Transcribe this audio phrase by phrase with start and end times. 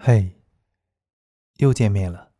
[0.00, 0.40] 嘿，
[1.56, 2.32] 又见面了，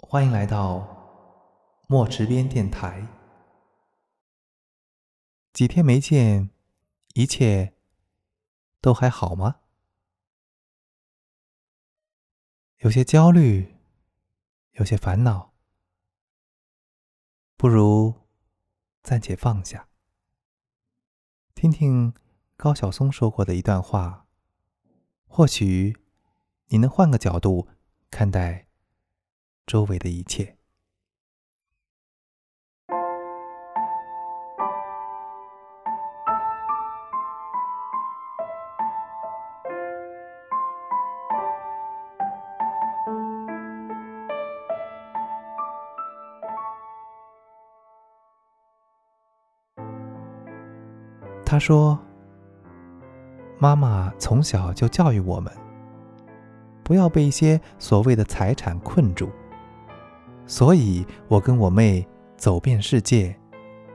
[0.00, 3.08] 欢迎来到墨池边电台。
[5.54, 6.50] 几天没见，
[7.14, 7.72] 一切
[8.82, 9.60] 都还好吗？
[12.80, 13.74] 有些焦虑，
[14.72, 15.54] 有些烦恼，
[17.56, 18.12] 不如
[19.02, 19.88] 暂且放下，
[21.54, 22.12] 听听
[22.58, 24.23] 高晓松说过的一段话。
[25.36, 25.96] 或许，
[26.68, 27.66] 你能换个角度
[28.08, 28.66] 看待
[29.66, 30.58] 周围的一切。
[51.44, 52.03] 他说。
[53.58, 55.52] 妈妈从小就教育我们，
[56.82, 59.30] 不要被一些所谓的财产困住。
[60.46, 62.06] 所以，我跟我妹
[62.36, 63.34] 走遍世界，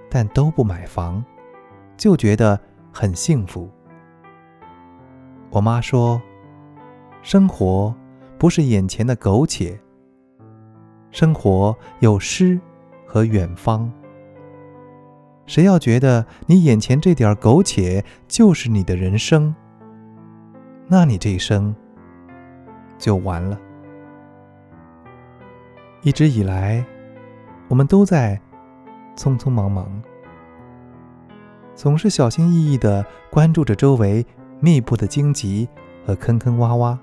[0.10, 1.24] 但都不买房，
[1.96, 2.60] 就觉得
[2.92, 3.70] 很幸福。
[5.52, 6.22] 我妈说
[7.22, 7.94] ：“生活
[8.38, 9.80] 不是眼前的苟且，
[11.12, 12.60] 生活有诗
[13.06, 13.92] 和远方。
[15.50, 19.56] 谁要觉得你眼前这点苟且就是你的人生？”
[20.88, 21.76] 那你这一生
[23.00, 23.60] 就完了。
[26.04, 26.86] 一直以来，
[27.68, 28.40] 我们都在
[29.16, 29.90] 匆匆忙忙，
[31.74, 34.24] 总是小心翼翼的关注着周围
[34.60, 35.68] 密布的荆棘
[36.06, 36.96] 和坑坑洼洼，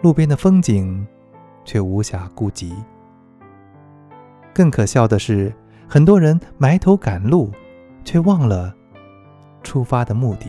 [0.00, 1.06] 路边的风景
[1.66, 2.74] 却无暇顾及。
[4.54, 5.54] 更可笑的是，
[5.88, 7.50] 很多人埋头赶路，
[8.04, 8.74] 却忘了
[9.62, 10.46] 出发的目的。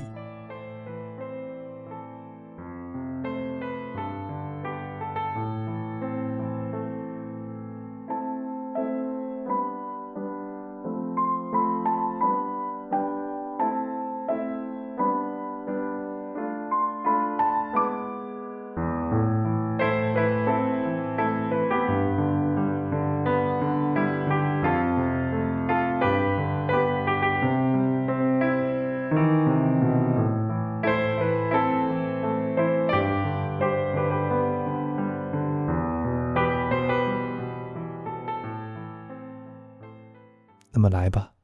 [40.76, 41.36] 那么来吧，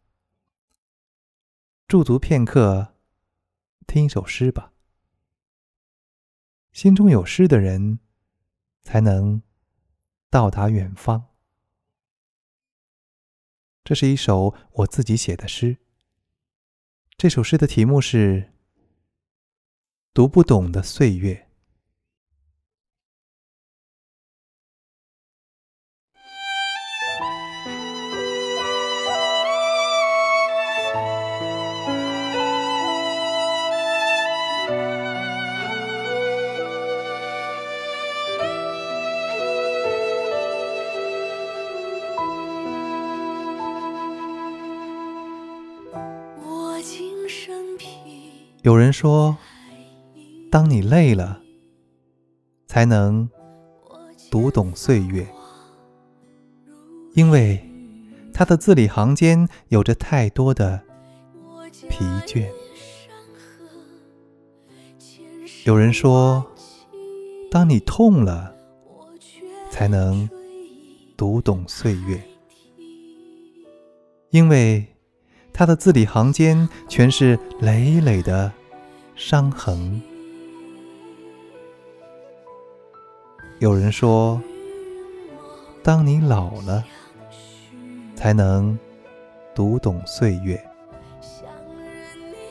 [1.88, 2.96] 驻足片刻，
[3.88, 4.74] 听一首诗吧。
[6.74, 8.00] 心中有诗的人，
[8.82, 9.42] 才能
[10.30, 11.30] 到达远方。
[13.86, 15.78] 这是一首我自己写的诗。
[17.16, 18.42] 这首诗的题目是
[20.14, 21.48] 《读不懂的岁月》。
[48.64, 49.36] 有人说，
[50.52, 51.42] 当你累了，
[52.68, 53.28] 才能
[54.30, 55.28] 读懂岁月，
[57.14, 57.60] 因为
[58.32, 60.80] 他的字里行间有着太多的
[61.90, 62.48] 疲倦。
[65.66, 66.46] 有人说，
[67.50, 68.56] 当你痛了，
[69.72, 70.30] 才能
[71.18, 72.22] 读懂岁月，
[74.30, 74.86] 因为。
[75.54, 78.52] 他的字里行间全是累累的
[79.16, 80.02] 伤痕。
[83.60, 84.42] 有人说，
[85.84, 86.84] 当你老了，
[88.16, 88.78] 才能
[89.54, 90.60] 读懂岁月，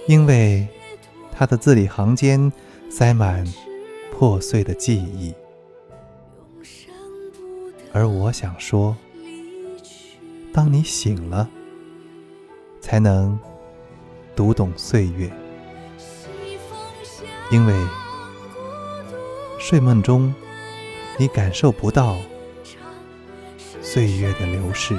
[0.06, 0.68] 因为
[1.32, 2.52] 他的字里行间
[2.88, 3.44] 塞满
[4.12, 5.34] 破碎的记忆。
[7.92, 8.96] 而我想说，
[10.53, 11.50] 当你醒了。
[12.80, 13.38] 才能
[14.34, 15.30] 读懂岁月，
[17.50, 17.74] 因为
[19.59, 20.34] 睡梦中
[21.18, 22.16] 你感受不到
[23.80, 24.98] 岁月的流逝。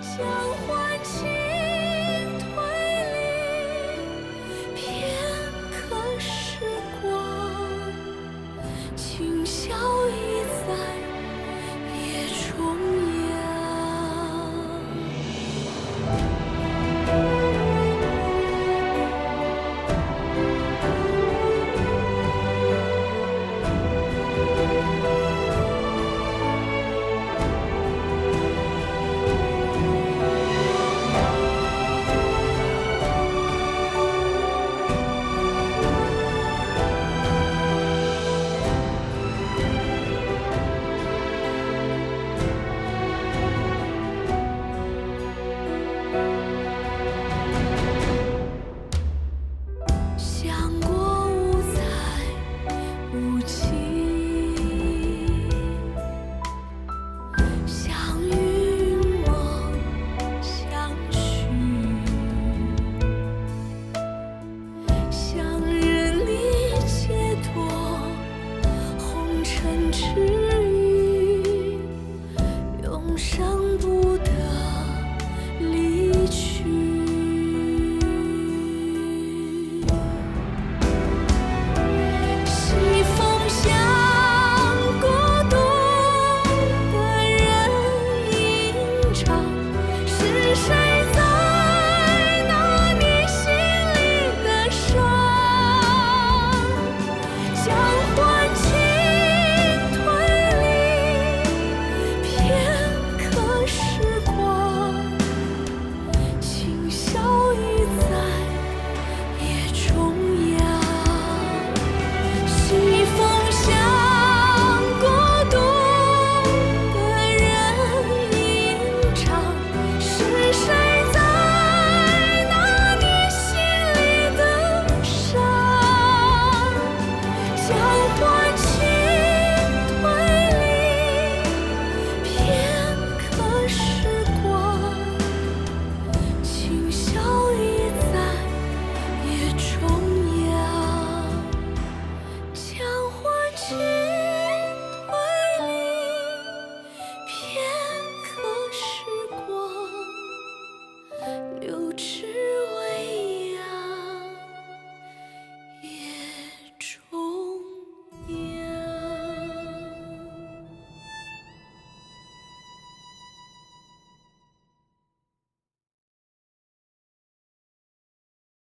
[0.00, 0.24] 交
[0.66, 1.45] 换情。